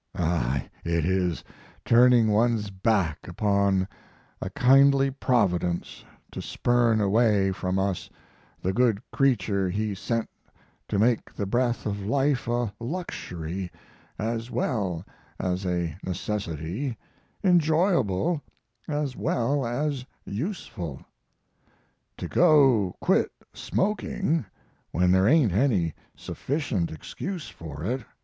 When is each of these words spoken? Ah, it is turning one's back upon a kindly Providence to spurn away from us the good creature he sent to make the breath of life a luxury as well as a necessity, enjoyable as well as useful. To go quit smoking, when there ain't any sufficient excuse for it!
Ah, 0.17 0.63
it 0.83 1.05
is 1.05 1.43
turning 1.85 2.29
one's 2.29 2.71
back 2.71 3.27
upon 3.27 3.87
a 4.41 4.49
kindly 4.49 5.11
Providence 5.11 6.03
to 6.31 6.41
spurn 6.41 6.99
away 6.99 7.51
from 7.51 7.77
us 7.77 8.09
the 8.59 8.73
good 8.73 8.99
creature 9.11 9.69
he 9.69 9.93
sent 9.93 10.27
to 10.87 10.97
make 10.97 11.31
the 11.31 11.45
breath 11.45 11.85
of 11.85 12.01
life 12.03 12.47
a 12.47 12.73
luxury 12.79 13.69
as 14.17 14.49
well 14.49 15.05
as 15.39 15.67
a 15.67 15.95
necessity, 16.01 16.97
enjoyable 17.43 18.41
as 18.87 19.15
well 19.15 19.67
as 19.67 20.03
useful. 20.25 21.05
To 22.17 22.27
go 22.27 22.95
quit 23.01 23.29
smoking, 23.53 24.45
when 24.89 25.11
there 25.11 25.27
ain't 25.27 25.51
any 25.51 25.93
sufficient 26.15 26.89
excuse 26.91 27.49
for 27.49 27.83
it! 27.83 28.01